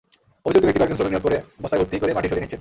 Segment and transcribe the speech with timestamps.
[0.47, 2.59] অভিযুক্ত ব্যক্তি কয়েকজন শ্রমিক নিয়োগ করে বস্তায় ভর্তি করে মাটি সরিয়ে নিচ্ছেন।